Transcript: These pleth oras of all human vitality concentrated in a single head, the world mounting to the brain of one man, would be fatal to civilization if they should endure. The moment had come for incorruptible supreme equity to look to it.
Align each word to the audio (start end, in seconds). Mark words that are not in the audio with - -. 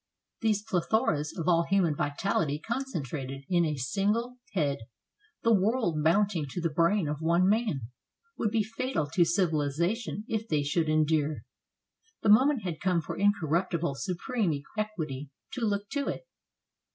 These 0.39 0.65
pleth 0.65 0.87
oras 0.89 1.37
of 1.37 1.47
all 1.47 1.65
human 1.65 1.93
vitality 1.95 2.57
concentrated 2.57 3.43
in 3.47 3.63
a 3.65 3.75
single 3.75 4.39
head, 4.53 4.79
the 5.43 5.53
world 5.53 5.93
mounting 5.95 6.47
to 6.49 6.59
the 6.59 6.71
brain 6.71 7.07
of 7.07 7.19
one 7.21 7.47
man, 7.47 7.81
would 8.35 8.49
be 8.49 8.63
fatal 8.63 9.05
to 9.13 9.23
civilization 9.23 10.25
if 10.27 10.47
they 10.47 10.63
should 10.63 10.89
endure. 10.89 11.43
The 12.23 12.29
moment 12.29 12.63
had 12.63 12.81
come 12.81 12.99
for 13.01 13.15
incorruptible 13.15 13.93
supreme 13.93 14.63
equity 14.75 15.29
to 15.51 15.61
look 15.67 15.87
to 15.91 16.07
it. 16.07 16.25